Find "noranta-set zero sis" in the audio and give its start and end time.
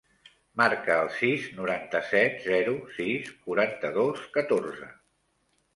1.59-3.31